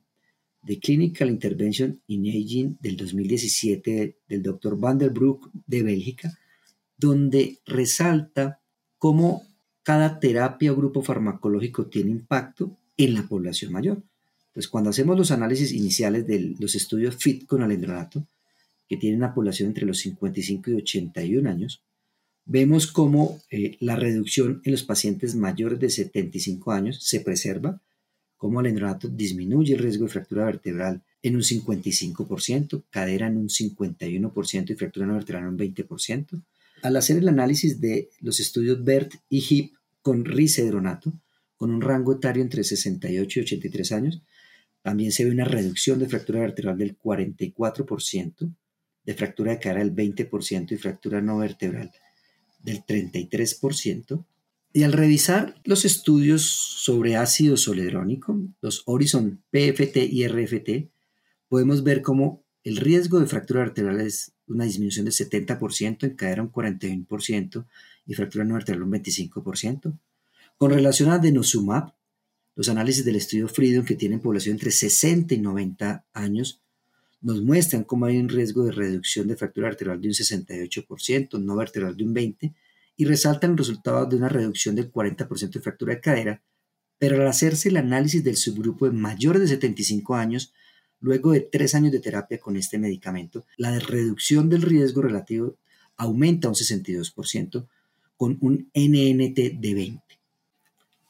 de 0.62 0.80
Clinical 0.80 1.30
Intervention 1.30 2.00
in 2.08 2.26
Aging 2.30 2.78
del 2.80 2.96
2017 2.96 4.16
del 4.30 4.42
Dr. 4.42 4.80
Van 4.80 4.98
der 4.98 5.10
Broek 5.10 5.50
de 5.68 5.84
Bélgica, 5.84 6.40
donde 6.98 7.60
resalta 7.66 8.62
cómo 8.98 9.44
cada 9.84 10.22
terapia 10.22 10.72
o 10.72 10.78
grupo 10.78 11.02
farmacológico 11.02 11.88
tiene 11.88 12.12
impacto 12.12 12.78
en 12.96 13.14
la 13.14 13.28
población 13.28 13.74
mayor. 13.74 14.02
Pues 14.54 14.70
cuando 14.70 14.92
hacemos 14.92 15.18
los 15.18 15.32
análisis 15.32 15.74
iniciales 15.74 16.26
de 16.26 16.56
los 16.58 16.76
estudios 16.76 17.18
FIT 17.18 17.46
con 17.46 17.62
alendronato, 17.62 18.26
que 18.88 18.98
tienen 18.98 19.20
una 19.20 19.34
población 19.34 19.70
entre 19.70 19.86
los 19.86 20.00
55 20.00 20.72
y 20.72 20.74
81 20.76 21.50
años, 21.50 21.84
vemos 22.46 22.88
cómo 22.88 23.42
eh, 23.50 23.78
la 23.80 23.96
reducción 23.96 24.62
en 24.64 24.72
los 24.72 24.84
pacientes 24.84 25.36
mayores 25.36 25.80
de 25.80 25.90
75 25.90 26.72
años 26.72 27.04
se 27.04 27.22
preserva, 27.22 27.82
cómo 28.38 28.60
alendronato 28.60 29.08
disminuye 29.08 29.74
el 29.74 29.80
riesgo 29.80 30.06
de 30.06 30.12
fractura 30.12 30.46
vertebral 30.46 31.02
en 31.22 31.36
un 31.36 31.42
55%, 31.42 32.84
cadera 32.90 33.28
en 33.28 33.38
un 33.38 33.48
51% 33.48 34.70
y 34.70 34.76
fractura 34.76 35.06
no 35.06 35.14
vertebral 35.14 35.44
en 35.44 35.50
un 35.50 35.58
20%, 35.58 36.44
al 36.82 36.98
hacer 36.98 37.18
el 37.18 37.30
análisis 37.30 37.80
de 37.80 38.10
los 38.20 38.42
estudios 38.42 38.84
BERT 38.84 39.14
y 39.30 39.40
HIP 39.40 39.74
con 40.02 40.26
risedronato, 40.26 41.14
con 41.56 41.72
un 41.72 41.82
rango 41.82 42.12
etario 42.12 42.44
entre 42.44 42.66
68 42.66 43.40
y 43.40 43.44
83 43.44 43.92
años, 43.94 44.22
también 44.82 45.14
se 45.14 45.24
ve 45.24 45.32
una 45.32 45.46
reducción 45.46 45.98
de 46.00 46.10
fractura 46.10 46.42
vertebral 46.42 46.78
del 46.78 47.00
44%, 47.00 48.54
de 49.06 49.14
fractura 49.14 49.52
de 49.52 49.60
cara 49.60 49.80
del 49.80 49.94
20% 49.94 50.72
y 50.72 50.78
fractura 50.78 51.22
no 51.22 51.38
vertebral 51.38 51.92
del 52.60 52.86
33%. 52.86 54.26
Y 54.74 54.84
al 54.84 54.94
revisar 54.94 55.62
los 55.66 55.86
estudios 55.86 56.44
sobre 56.44 57.16
ácido 57.16 57.58
soledrónico, 57.58 58.40
los 58.62 58.82
Horizon 58.86 59.44
PFT 59.52 59.98
y 60.10 60.28
RFT, 60.28 60.90
podemos 61.48 61.84
ver 61.84 62.02
cómo 62.02 62.44
el 62.64 62.78
riesgo 62.78 63.20
de 63.20 63.28
fractura 63.28 63.60
vertebral 63.60 64.02
es 64.02 64.32
una 64.48 64.64
disminución 64.64 65.06
del 65.06 65.14
70%, 65.14 66.04
en 66.04 66.16
cadera 66.16 66.42
un 66.42 66.52
41% 66.52 67.66
y 68.08 68.14
fractura 68.16 68.46
no 68.46 68.56
vertebral 68.56 68.84
un 68.84 68.92
25%. 68.94 70.00
Con 70.58 70.72
relación 70.72 71.10
a 71.10 71.20
denosumab, 71.20 71.94
los 72.56 72.70
análisis 72.70 73.04
del 73.04 73.16
estudio 73.16 73.48
Freedom 73.48 73.86
que 73.86 73.96
tienen 73.96 74.22
población 74.22 74.56
entre 74.56 74.72
60 74.72 75.34
y 75.34 75.40
90 75.40 76.06
años 76.14 76.63
nos 77.24 77.42
muestran 77.42 77.84
cómo 77.84 78.06
hay 78.06 78.18
un 78.18 78.30
riesgo 78.30 78.66
de 78.66 78.72
reducción 78.74 79.28
de 79.28 79.36
fractura 79.36 79.70
vertebral 79.70 80.00
de 80.00 80.10
un 80.10 80.14
68%, 80.14 81.40
no 81.42 81.56
vertebral 81.56 81.98
de 81.98 82.04
un 82.04 82.14
20%, 82.14 82.54
y 82.96 83.06
resaltan 83.06 83.52
el 83.52 83.58
resultado 83.58 84.06
de 84.06 84.18
una 84.18 84.30
reducción 84.30 84.76
del 84.76 84.92
40% 84.92 85.50
de 85.50 85.60
fractura 85.60 85.96
de 85.96 86.02
cadera, 86.02 86.42
pero 87.00 87.20
al 87.20 87.28
hacerse 87.28 87.70
el 87.70 87.78
análisis 87.78 88.24
del 88.24 88.38
subgrupo 88.38 88.86
de 88.86 88.92
mayores 88.92 89.42
de 89.42 89.48
75 89.48 90.16
años, 90.16 90.54
Luego 91.04 91.34
de 91.34 91.42
tres 91.42 91.76
años 91.76 91.92
de 91.92 92.00
terapia 92.00 92.40
con 92.40 92.56
este 92.56 92.80
medicamento, 92.80 93.46
la 93.58 93.78
reducción 93.78 94.50
del 94.50 94.62
riesgo 94.62 95.02
relativo 95.02 95.58
aumenta 95.98 96.48
un 96.48 96.56
62% 96.56 97.68
con 98.16 98.38
un 98.40 98.72
NNT 98.74 99.60
de 99.60 99.74
20. 99.74 100.02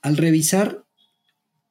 Al 0.02 0.18
revisar 0.18 0.84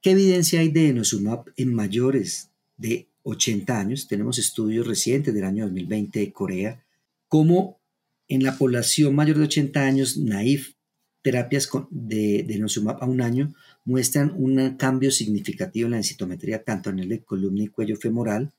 qué 0.00 0.12
evidencia 0.12 0.60
hay 0.60 0.68
de 0.68 0.90
enosumab 0.90 1.46
en 1.56 1.74
mayores 1.74 2.50
de 2.76 3.08
80 3.22 3.78
años, 3.78 4.08
tenemos 4.08 4.38
estudios 4.38 4.86
recientes 4.86 5.34
del 5.34 5.44
año 5.44 5.64
2020 5.64 6.18
de 6.18 6.32
Corea, 6.32 6.84
como 7.28 7.78
en 8.28 8.42
la 8.42 8.56
población 8.56 9.14
mayor 9.14 9.38
de 9.38 9.44
80 9.44 9.80
años, 9.80 10.16
naif, 10.16 10.74
terapias 11.22 11.68
de, 11.90 12.42
de 12.42 12.86
a 13.00 13.06
un 13.06 13.20
año 13.20 13.54
muestran 13.84 14.32
un 14.36 14.76
cambio 14.76 15.10
significativo 15.10 15.86
en 15.86 15.92
la 15.92 15.96
densitometría 15.98 16.62
tanto 16.62 16.90
en 16.90 16.98
el 16.98 17.08
de 17.08 17.20
columna 17.20 17.62
y 17.62 17.68
cuello 17.68 17.96
femoral, 17.96 18.52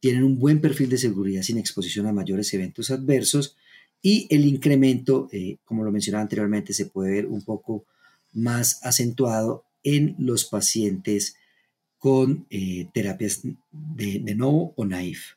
tienen 0.00 0.24
un 0.24 0.38
buen 0.38 0.60
perfil 0.60 0.88
de 0.88 0.98
seguridad 0.98 1.42
sin 1.42 1.58
exposición 1.58 2.06
a 2.06 2.12
mayores 2.12 2.52
eventos 2.54 2.90
adversos 2.90 3.56
y 4.00 4.26
el 4.30 4.46
incremento, 4.46 5.28
eh, 5.32 5.58
como 5.64 5.84
lo 5.84 5.92
mencionaba 5.92 6.22
anteriormente, 6.22 6.72
se 6.72 6.86
puede 6.86 7.12
ver 7.12 7.26
un 7.26 7.42
poco 7.42 7.84
más 8.32 8.84
acentuado 8.84 9.64
en 9.84 10.16
los 10.18 10.44
pacientes 10.44 11.36
con 12.02 12.48
eh, 12.50 12.88
terapias 12.92 13.42
de, 13.70 14.18
de 14.18 14.34
nuevo 14.34 14.74
o 14.74 14.84
naif. 14.84 15.34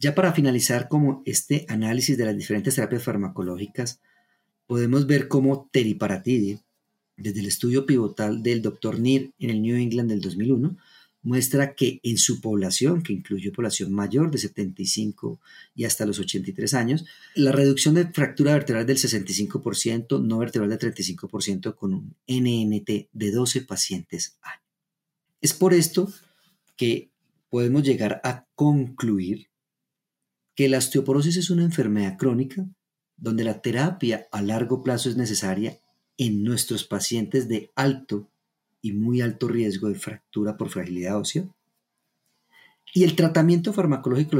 Ya 0.00 0.16
para 0.16 0.32
finalizar 0.32 0.88
como 0.88 1.22
este 1.24 1.64
análisis 1.68 2.18
de 2.18 2.24
las 2.24 2.36
diferentes 2.36 2.74
terapias 2.74 3.04
farmacológicas, 3.04 4.00
podemos 4.66 5.06
ver 5.06 5.28
cómo 5.28 5.70
teriparatide, 5.70 6.58
desde 7.16 7.38
el 7.38 7.46
estudio 7.46 7.86
pivotal 7.86 8.42
del 8.42 8.62
Dr. 8.62 8.98
Neer 8.98 9.30
en 9.38 9.50
el 9.50 9.62
New 9.62 9.76
England 9.76 10.10
del 10.10 10.20
2001, 10.20 10.76
muestra 11.22 11.76
que 11.76 12.00
en 12.02 12.18
su 12.18 12.40
población, 12.40 13.04
que 13.04 13.12
incluye 13.12 13.52
población 13.52 13.92
mayor 13.92 14.32
de 14.32 14.38
75 14.38 15.40
y 15.76 15.84
hasta 15.84 16.04
los 16.04 16.18
83 16.18 16.74
años, 16.74 17.04
la 17.36 17.52
reducción 17.52 17.94
de 17.94 18.08
fractura 18.08 18.54
vertebral 18.54 18.86
del 18.86 18.96
65%, 18.96 20.20
no 20.20 20.38
vertebral 20.38 20.70
del 20.70 20.80
35% 20.80 21.76
con 21.76 21.94
un 21.94 22.16
NNT 22.26 23.08
de 23.12 23.30
12 23.30 23.60
pacientes 23.60 24.36
año. 24.42 24.65
Es 25.40 25.52
por 25.52 25.74
esto 25.74 26.12
que 26.76 27.10
podemos 27.50 27.82
llegar 27.82 28.20
a 28.24 28.46
concluir 28.54 29.48
que 30.54 30.68
la 30.68 30.78
osteoporosis 30.78 31.36
es 31.36 31.50
una 31.50 31.64
enfermedad 31.64 32.16
crónica 32.16 32.66
donde 33.16 33.44
la 33.44 33.60
terapia 33.60 34.26
a 34.32 34.42
largo 34.42 34.82
plazo 34.82 35.08
es 35.08 35.16
necesaria 35.16 35.78
en 36.18 36.42
nuestros 36.42 36.84
pacientes 36.84 37.48
de 37.48 37.70
alto 37.74 38.28
y 38.82 38.92
muy 38.92 39.20
alto 39.20 39.48
riesgo 39.48 39.88
de 39.88 39.96
fractura 39.96 40.56
por 40.56 40.70
fragilidad 40.70 41.18
ósea. 41.18 41.44
Y 42.94 43.04
el 43.04 43.16
tratamiento 43.16 43.72
farmacológico 43.72 44.38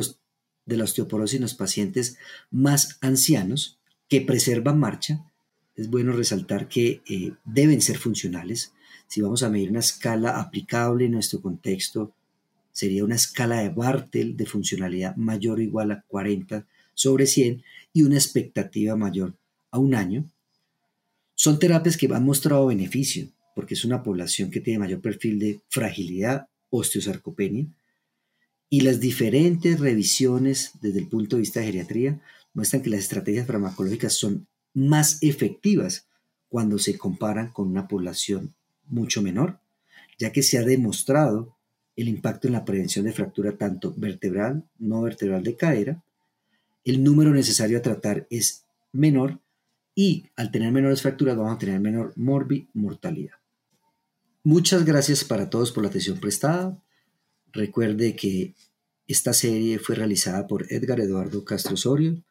de 0.65 0.77
la 0.77 0.85
osteoporosis 0.85 1.37
en 1.37 1.43
los 1.43 1.55
pacientes 1.55 2.17
más 2.51 2.99
ancianos 3.01 3.79
que 4.09 4.21
preservan 4.21 4.79
marcha, 4.79 5.25
es 5.75 5.91
bueno 5.91 6.13
resaltar 6.13 6.69
que 6.69 7.03
eh, 7.09 7.33
deben 7.45 7.83
ser 7.83 7.99
funcionales. 7.99 8.73
Si 9.07 9.21
vamos 9.21 9.43
a 9.43 9.49
medir 9.49 9.71
una 9.71 9.81
escala 9.81 10.41
aplicable 10.41 11.07
en 11.07 11.13
nuestro 11.13 11.41
contexto, 11.41 12.13
sería 12.73 13.05
una 13.05 13.15
escala 13.15 13.61
de 13.61 13.71
Bartel 13.71 14.37
de 14.37 14.47
funcionalidad 14.47 15.17
mayor 15.17 15.59
o 15.59 15.63
igual 15.63 15.93
a 15.93 16.03
40 16.03 16.67
sobre 16.95 17.27
100 17.27 17.63
y 17.93 18.03
una 18.03 18.17
expectativa 18.17 18.97
mayor 18.97 19.35
a 19.71 19.79
un 19.79 19.95
año. 19.95 20.31
Son 21.35 21.59
terapias 21.59 21.97
que 21.97 22.07
han 22.13 22.25
mostrado 22.25 22.67
beneficio, 22.67 23.29
porque 23.55 23.75
es 23.75 23.85
una 23.85 24.03
población 24.03 24.51
que 24.51 24.61
tiene 24.61 24.81
mayor 24.81 25.01
perfil 25.01 25.39
de 25.39 25.61
fragilidad, 25.69 26.49
osteosarcopenia, 26.71 27.67
y 28.69 28.81
las 28.81 29.01
diferentes 29.01 29.79
revisiones 29.79 30.73
desde 30.81 30.99
el 30.99 31.09
punto 31.09 31.37
de 31.37 31.41
vista 31.41 31.61
de 31.61 31.67
geriatría 31.67 32.21
muestran 32.53 32.83
que 32.83 32.91
las 32.91 33.01
estrategias 33.01 33.47
farmacológicas 33.47 34.15
son 34.15 34.49
más 34.75 35.23
efectivas 35.23 36.07
cuando 36.49 36.79
se 36.79 36.99
comparan 36.99 37.53
con 37.53 37.69
una 37.69 37.87
población 37.87 38.55
mucho 38.89 39.23
menor, 39.23 39.61
ya 40.19 40.33
que 40.33 40.43
se 40.43 40.59
ha 40.59 40.63
demostrado 40.63 41.57
el 41.97 42.09
impacto 42.09 42.47
en 42.47 42.53
la 42.53 42.65
prevención 42.65 43.05
de 43.05 43.13
fractura 43.13 43.57
tanto 43.57 43.95
vertebral, 43.97 44.65
no 44.79 45.03
vertebral 45.03 45.43
de 45.43 45.57
cadera, 45.57 46.03
el 46.85 47.03
número 47.03 47.33
necesario 47.33 47.79
a 47.79 47.83
tratar 47.83 48.27
es 48.31 48.65
menor 48.93 49.41
y 49.95 50.27
al 50.37 50.51
tener 50.51 50.73
menores 50.73 51.03
fracturas 51.03 51.37
vamos 51.37 51.55
a 51.55 51.59
tener 51.59 51.81
menor 51.81 52.13
morbi 52.17 52.69
mortalidad. 52.75 53.35
Muchas 54.45 54.85
gracias 54.85 55.25
para 55.25 55.51
todos 55.51 55.73
por 55.73 55.83
la 55.83 55.89
atención 55.89 56.21
prestada. 56.21 56.81
Recuerde 57.53 58.15
que 58.15 58.55
esta 59.09 59.33
serie 59.33 59.79
fue 59.79 59.97
realizada 59.97 60.47
por 60.47 60.73
Edgar 60.73 61.01
Eduardo 61.01 61.45
Castro 61.45 61.75
Osorio 61.75 62.23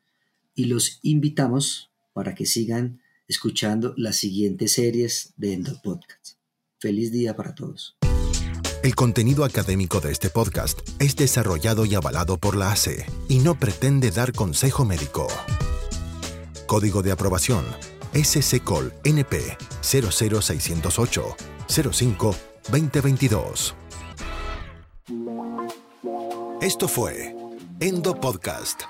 y 0.53 0.65
los 0.65 0.99
invitamos 1.01 1.91
para 2.13 2.35
que 2.35 2.45
sigan 2.45 3.01
escuchando 3.27 3.93
las 3.97 4.15
siguientes 4.15 4.73
series 4.73 5.33
de 5.35 5.53
Endo 5.53 5.81
Podcast. 5.81 6.37
Feliz 6.79 7.11
día 7.11 7.35
para 7.35 7.55
todos. 7.55 7.97
El 8.83 8.93
contenido 8.93 9.45
académico 9.45 9.99
de 9.99 10.11
este 10.11 10.29
podcast 10.29 10.79
es 10.99 11.15
desarrollado 11.15 11.85
y 11.85 11.95
avalado 11.95 12.37
por 12.37 12.55
la 12.55 12.71
ACE 12.71 13.05
y 13.27 13.39
no 13.39 13.55
pretende 13.55 14.11
dar 14.11 14.31
consejo 14.31 14.85
médico. 14.85 15.27
Código 16.67 17.01
de 17.01 17.11
aprobación 17.11 17.65
SCCOL 18.13 18.93
NP 19.03 19.57
00608 19.81 21.35
05 21.67 22.35
2022. 22.69 23.75
Esto 26.61 26.87
fue 26.87 27.35
Endo 27.79 28.19
Podcast. 28.19 28.83